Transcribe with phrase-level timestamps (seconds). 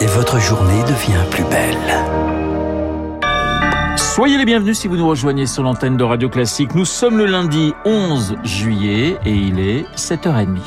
[0.00, 1.76] et votre journée devient plus belle.
[3.96, 6.74] Soyez les bienvenus si vous nous rejoignez sur l'antenne de Radio Classique.
[6.74, 10.58] Nous sommes le lundi 11 juillet et il est 7h30.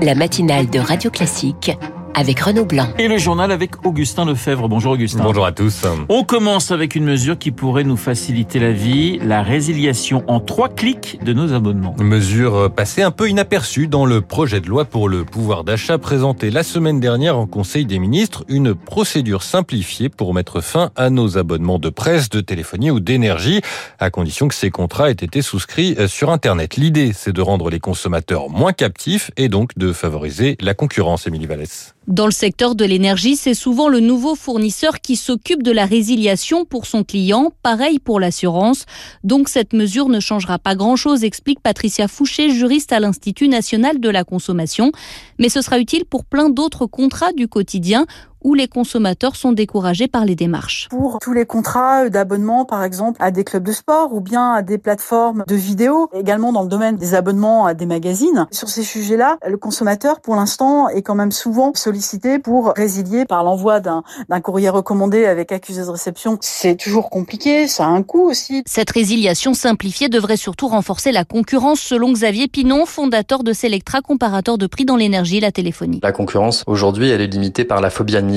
[0.00, 1.72] La matinale de Radio Classique
[2.14, 2.88] avec Renaud Blanc.
[2.98, 4.68] Et le journal avec Augustin Lefebvre.
[4.68, 5.22] Bonjour Augustin.
[5.22, 5.84] Bonjour à tous.
[6.08, 10.68] On commence avec une mesure qui pourrait nous faciliter la vie, la résiliation en trois
[10.68, 11.94] clics de nos abonnements.
[11.98, 16.50] Mesure passée un peu inaperçue dans le projet de loi pour le pouvoir d'achat présenté
[16.50, 21.38] la semaine dernière en Conseil des ministres, une procédure simplifiée pour mettre fin à nos
[21.38, 23.60] abonnements de presse, de téléphonie ou d'énergie,
[23.98, 26.76] à condition que ces contrats aient été souscrits sur Internet.
[26.76, 31.46] L'idée, c'est de rendre les consommateurs moins captifs et donc de favoriser la concurrence, Émilie
[31.46, 31.94] Vallès.
[32.08, 36.64] Dans le secteur de l'énergie, c'est souvent le nouveau fournisseur qui s'occupe de la résiliation
[36.64, 38.86] pour son client, pareil pour l'assurance.
[39.22, 44.08] Donc cette mesure ne changera pas grand-chose, explique Patricia Fouché, juriste à l'Institut national de
[44.08, 44.90] la consommation.
[45.38, 48.06] Mais ce sera utile pour plein d'autres contrats du quotidien
[48.44, 50.88] où les consommateurs sont découragés par les démarches.
[50.90, 54.62] Pour tous les contrats d'abonnement, par exemple, à des clubs de sport ou bien à
[54.62, 58.46] des plateformes de vidéos, également dans le domaine des abonnements à des magazines.
[58.50, 63.44] Sur ces sujets-là, le consommateur, pour l'instant, est quand même souvent sollicité pour résilier par
[63.44, 64.02] l'envoi d'un
[64.42, 66.38] courrier recommandé avec accusé de réception.
[66.40, 68.62] C'est toujours compliqué, ça a un coût aussi.
[68.66, 74.58] Cette résiliation simplifiée devrait surtout renforcer la concurrence, selon Xavier Pinon, fondateur de Selectra, comparateur
[74.58, 76.00] de prix dans l'énergie et la téléphonie.
[76.02, 78.31] La concurrence, aujourd'hui, elle est limitée par la phobie administrative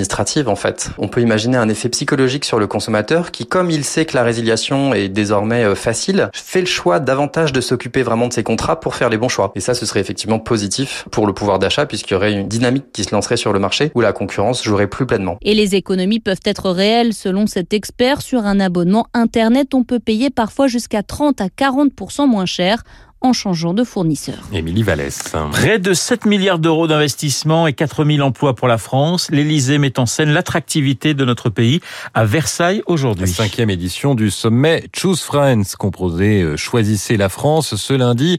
[0.48, 0.90] en fait.
[0.98, 4.24] On peut imaginer un effet psychologique sur le consommateur qui, comme il sait que la
[4.24, 8.80] résiliation est désormais euh, facile, fait le choix davantage de s'occuper vraiment de ses contrats
[8.80, 9.52] pour faire les bons choix.
[9.56, 12.86] Et ça, ce serait effectivement positif pour le pouvoir d'achat puisqu'il y aurait une dynamique
[12.94, 15.38] qui se lancerait sur le marché où la concurrence jouerait plus pleinement.
[15.42, 18.22] Et les économies peuvent être réelles selon cet expert.
[18.22, 22.84] Sur un abonnement Internet, on peut payer parfois jusqu'à 30 à 40% moins cher
[23.26, 24.38] en changeant de fournisseur.
[24.54, 25.20] Émilie Vallès.
[25.52, 29.30] Près de 7 milliards d'euros d'investissement et 4000 emplois pour la France.
[29.32, 31.82] L'Elysée met en scène l'attractivité de notre pays
[32.14, 33.28] à Versailles aujourd'hui.
[33.28, 38.38] Cinquième édition du sommet Choose France, composé euh, Choisissez la France ce lundi.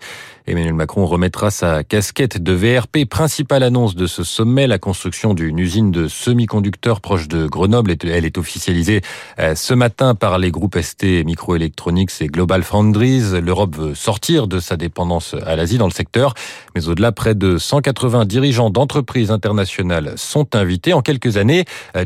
[0.49, 3.05] Emmanuel Macron remettra sa casquette de VRP.
[3.05, 7.97] Principale annonce de ce sommet, la construction d'une usine de semi-conducteurs proche de Grenoble.
[8.05, 9.01] Elle est officialisée
[9.41, 13.41] euh, ce matin par les groupes ST Microelectronics et Global Foundries.
[13.43, 16.35] L'Europe veut sortir de sa dépendance à l'Asie dans le secteur.
[16.77, 20.93] Mais au-delà, près de 180 dirigeants d'entreprises internationales sont invités.
[20.93, 21.65] En quelques années,
[21.97, 22.05] euh,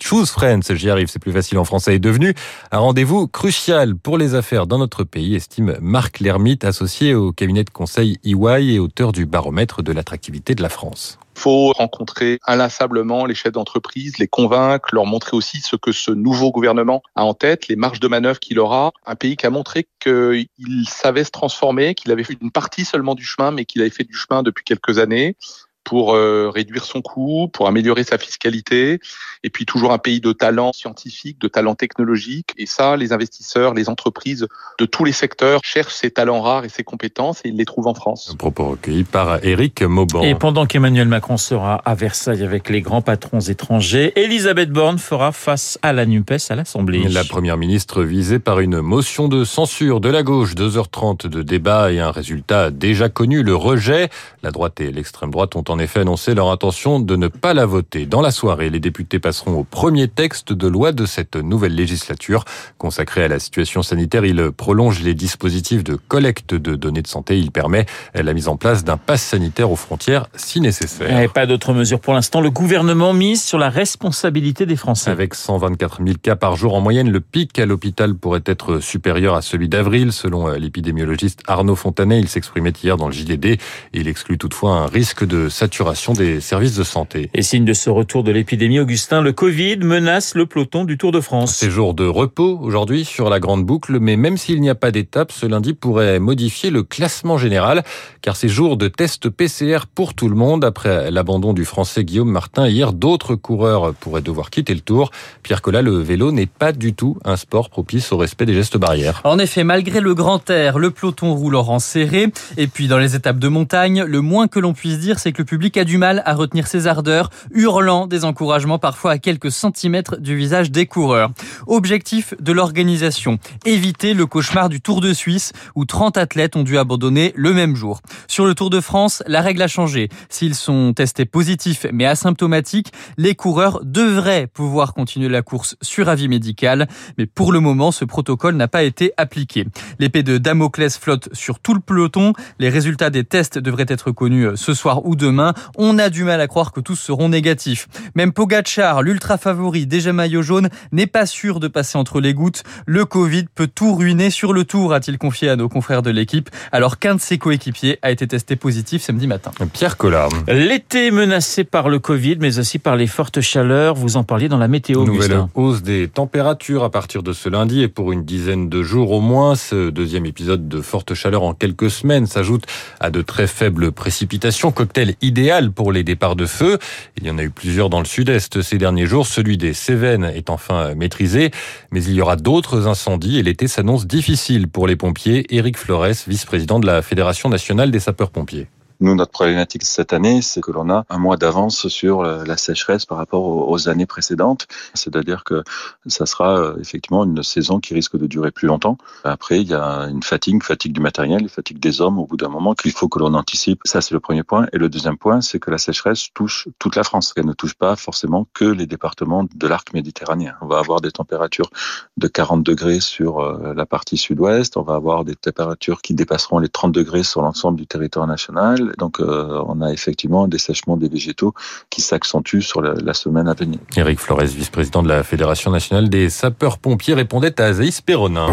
[0.00, 2.34] Choose France, j'y arrive, c'est plus facile en français, est devenu
[2.72, 7.59] un rendez-vous crucial pour les affaires dans notre pays, estime Marc Lermite, associé au cabinet
[7.64, 11.18] de conseil EY et auteur du baromètre de l'attractivité de la France.
[11.36, 16.10] Il faut rencontrer inlassablement les chefs d'entreprise, les convaincre, leur montrer aussi ce que ce
[16.10, 18.92] nouveau gouvernement a en tête, les marges de manœuvre qu'il aura.
[19.06, 20.48] Un pays qui a montré qu'il
[20.86, 24.04] savait se transformer, qu'il avait fait une partie seulement du chemin, mais qu'il avait fait
[24.04, 25.36] du chemin depuis quelques années
[25.84, 29.00] pour euh, réduire son coût, pour améliorer sa fiscalité,
[29.42, 32.52] et puis toujours un pays de talent scientifique, de talent technologique.
[32.58, 34.46] Et ça, les investisseurs, les entreprises
[34.78, 37.86] de tous les secteurs cherchent ces talents rares et ces compétences, et ils les trouvent
[37.86, 38.30] en France.
[38.32, 40.22] Un propos recueilli par Éric Mauban.
[40.22, 45.32] Et pendant qu'Emmanuel Macron sera à Versailles avec les grands patrons étrangers, Elisabeth Borne fera
[45.32, 47.08] face à la NUPES à l'Assemblée.
[47.08, 51.92] La première ministre visée par une motion de censure de la gauche, 2h30 de débat
[51.92, 54.08] et un résultat déjà connu, le rejet.
[54.42, 57.66] La droite et l'extrême droite ont en effet annoncé leur intention de ne pas la
[57.66, 58.06] voter.
[58.06, 62.44] Dans la soirée, les députés passeront au premier texte de loi de cette nouvelle législature.
[62.78, 67.38] Consacré à la situation sanitaire, il prolonge les dispositifs de collecte de données de santé.
[67.38, 71.20] Il permet la mise en place d'un pass sanitaire aux frontières si nécessaire.
[71.20, 72.40] Et pas d'autres mesures pour l'instant.
[72.40, 75.10] Le gouvernement mise sur la responsabilité des Français.
[75.10, 79.34] Avec 124 000 cas par jour en moyenne, le pic à l'hôpital pourrait être supérieur
[79.34, 80.12] à celui d'avril.
[80.12, 83.58] Selon l'épidémiologiste Arnaud Fontanet, il s'exprimait hier dans le JDD.
[83.92, 87.28] Il exclut toutefois un risque de saturation des services de santé.
[87.34, 91.12] Et signe de ce retour de l'épidémie, Augustin, le Covid menace le peloton du Tour
[91.12, 91.54] de France.
[91.54, 94.90] Ces jours de repos aujourd'hui sur la grande boucle, mais même s'il n'y a pas
[94.90, 97.82] d'étape, ce lundi pourrait modifier le classement général,
[98.22, 102.30] car ces jours de test PCR pour tout le monde, après l'abandon du français Guillaume
[102.30, 105.10] Martin hier, d'autres coureurs pourraient devoir quitter le Tour.
[105.42, 108.78] Pierre Collat, le vélo n'est pas du tout un sport propice au respect des gestes
[108.78, 109.20] barrières.
[109.24, 113.14] En effet, malgré le grand air, le peloton roule en serré, et puis dans les
[113.14, 115.98] étapes de montagne, le moins que l'on puisse dire, c'est que le public a du
[115.98, 120.86] mal à retenir ses ardeurs, hurlant des encouragements parfois à quelques centimètres du visage des
[120.86, 121.32] coureurs.
[121.66, 126.78] Objectif de l'organisation, éviter le cauchemar du Tour de Suisse où 30 athlètes ont dû
[126.78, 128.00] abandonner le même jour.
[128.28, 130.08] Sur le Tour de France, la règle a changé.
[130.28, 136.28] S'ils sont testés positifs mais asymptomatiques, les coureurs devraient pouvoir continuer la course sur avis
[136.28, 136.86] médical.
[137.18, 139.66] Mais pour le moment, ce protocole n'a pas été appliqué.
[139.98, 142.34] L'épée de Damoclès flotte sur tout le peloton.
[142.60, 145.39] Les résultats des tests devraient être connus ce soir ou demain.
[145.40, 145.54] Demain.
[145.76, 147.88] On a du mal à croire que tous seront négatifs.
[148.14, 152.62] Même Pogachar, l'ultra favori, déjà maillot jaune, n'est pas sûr de passer entre les gouttes.
[152.86, 156.50] Le Covid peut tout ruiner sur le tour, a-t-il confié à nos confrères de l'équipe,
[156.72, 159.50] alors qu'un de ses coéquipiers a été testé positif samedi matin.
[159.72, 160.30] Pierre Collard.
[160.48, 163.94] L'été menacé par le Covid, mais aussi par les fortes chaleurs.
[163.94, 165.50] Vous en parliez dans la météo, Nouvelle Augustin.
[165.54, 169.20] hausse des températures à partir de ce lundi et pour une dizaine de jours au
[169.20, 169.54] moins.
[169.54, 172.64] Ce deuxième épisode de forte chaleur en quelques semaines s'ajoute
[173.00, 174.72] à de très faibles précipitations.
[174.72, 176.78] Cocktail idéal pour les départs de feu.
[177.16, 179.26] Il y en a eu plusieurs dans le sud-est ces derniers jours.
[179.26, 181.52] Celui des Cévennes est enfin maîtrisé.
[181.92, 185.46] Mais il y aura d'autres incendies et l'été s'annonce difficile pour les pompiers.
[185.54, 188.66] Éric Flores, vice-président de la Fédération nationale des sapeurs-pompiers.
[189.00, 193.06] Nous, notre problématique cette année, c'est que l'on a un mois d'avance sur la sécheresse
[193.06, 194.66] par rapport aux années précédentes.
[194.94, 195.62] C'est-à-dire que
[196.06, 198.98] ça sera euh, effectivement une saison qui risque de durer plus longtemps.
[199.24, 202.48] Après, il y a une fatigue, fatigue du matériel, fatigue des hommes au bout d'un
[202.48, 203.80] moment qu'il faut que l'on anticipe.
[203.84, 204.66] Ça, c'est le premier point.
[204.72, 207.32] Et le deuxième point, c'est que la sécheresse touche toute la France.
[207.36, 210.56] Elle ne touche pas forcément que les départements de l'arc méditerranéen.
[210.60, 211.70] On va avoir des températures
[212.16, 214.76] de 40 degrés sur euh, la partie sud-ouest.
[214.76, 218.89] On va avoir des températures qui dépasseront les 30 degrés sur l'ensemble du territoire national.
[218.98, 221.54] Donc, euh, on a effectivement un dessèchement des végétaux
[221.90, 223.78] qui s'accentue sur la, la, semaine à venir.
[223.96, 228.48] Éric Flores, vice-président de la Fédération nationale des sapeurs-pompiers, répondait à Azaïs Perronin.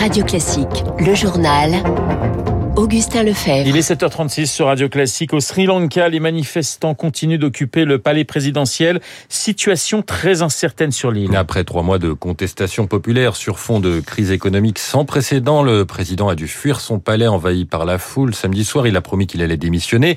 [0.00, 1.82] Radio Classique, le journal.
[2.74, 3.66] Augustin Lefebvre.
[3.66, 5.34] Il est 7h36 sur Radio Classique.
[5.34, 9.00] Au Sri Lanka, les manifestants continuent d'occuper le palais présidentiel.
[9.28, 11.36] Situation très incertaine sur l'île.
[11.36, 16.28] Après trois mois de contestation populaire sur fond de crise économique sans précédent, le président
[16.28, 18.34] a dû fuir son palais envahi par la foule.
[18.34, 20.16] Samedi soir, il a promis qu'il allait démissionner.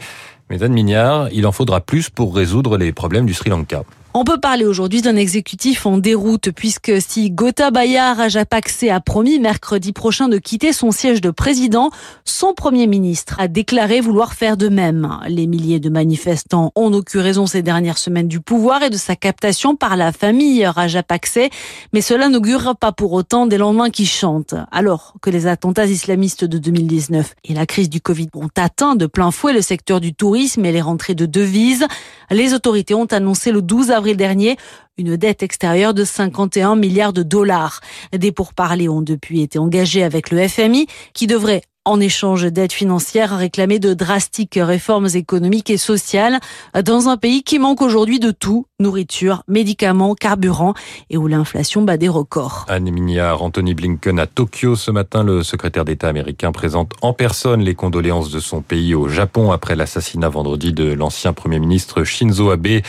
[0.50, 3.84] Mais Anne Mignard, il en faudra plus pour résoudre les problèmes du Sri Lanka.
[4.18, 9.92] On peut parler aujourd'hui d'un exécutif en déroute puisque si Gotabaya Rajapakse a promis mercredi
[9.92, 11.90] prochain de quitter son siège de président,
[12.24, 15.20] son premier ministre a déclaré vouloir faire de même.
[15.28, 19.18] Les milliers de manifestants ont eu raison ces dernières semaines du pouvoir et de sa
[19.18, 21.50] captation par la famille Rajapakse,
[21.92, 24.56] mais cela n'augure pas pour autant des lendemains qui chantent.
[24.72, 29.08] Alors que les attentats islamistes de 2019 et la crise du Covid ont atteint de
[29.08, 31.86] plein fouet le secteur du tourisme et les rentrées de devises,
[32.32, 34.58] les autorités ont annoncé le 12 avril dernier
[34.98, 37.82] une dette extérieure de 51 milliards de dollars.
[38.14, 43.38] Des pourparlers ont depuis été engagés avec le FMI qui devrait en échange d'aide financière,
[43.38, 46.40] réclamer de drastiques réformes économiques et sociales
[46.84, 50.74] dans un pays qui manque aujourd'hui de tout, nourriture, médicaments, carburant
[51.12, 52.66] et où l'inflation bat des records.
[52.68, 57.62] Anne Mignard, Anthony Blinken à Tokyo ce matin, le secrétaire d'État américain présente en personne
[57.62, 62.50] les condoléances de son pays au Japon après l'assassinat vendredi de l'ancien premier ministre Shinzo
[62.50, 62.82] Abe.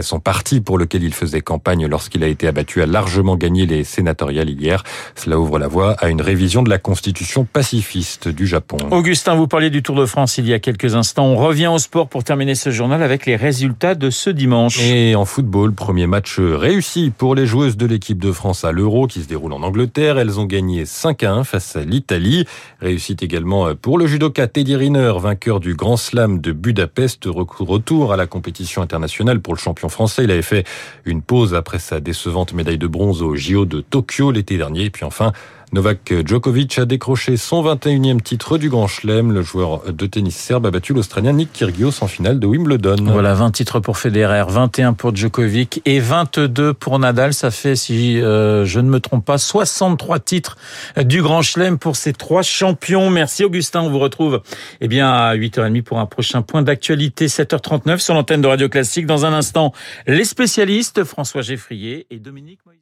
[0.00, 3.82] Son parti pour lequel il faisait campagne lorsqu'il a été abattu a largement gagné les
[3.82, 4.84] sénatoriales hier.
[5.16, 8.76] Cela ouvre la voie à une révision de la constitution pacifiste du Japon.
[8.90, 11.24] Augustin, vous parliez du Tour de France il y a quelques instants.
[11.24, 14.78] On revient au sport pour terminer ce journal avec les résultats de ce dimanche.
[14.82, 19.06] Et en football, premier match réussi pour les joueuses de l'équipe de France à l'Euro
[19.06, 20.18] qui se déroule en Angleterre.
[20.18, 22.44] Elles ont gagné 5 à 1 face à l'Italie.
[22.80, 27.24] Réussite également pour le judoka Teddy Riner, vainqueur du Grand Slam de Budapest.
[27.26, 30.24] Retour à la compétition internationale pour le champion français.
[30.24, 30.66] Il avait fait
[31.06, 34.84] une pause après sa décevante médaille de bronze au JO de Tokyo l'été dernier.
[34.84, 35.32] Et puis enfin,
[35.74, 39.32] Novak Djokovic a décroché son 21e titre du Grand Chelem.
[39.32, 42.94] Le joueur de tennis serbe a battu l'Australien Nick Kyrgios en finale de Wimbledon.
[43.00, 47.34] Voilà, 20 titres pour Federer, 21 pour Djokovic et 22 pour Nadal.
[47.34, 50.56] Ça fait, si euh, je ne me trompe pas, 63 titres
[50.96, 53.10] du Grand Chelem pour ces trois champions.
[53.10, 54.42] Merci Augustin, on vous retrouve
[54.80, 59.06] eh bien, à 8h30 pour un prochain point d'actualité, 7h39 sur l'antenne de Radio Classique.
[59.06, 59.72] Dans un instant,
[60.06, 62.78] les spécialistes, François Geffrier et Dominique Moïse.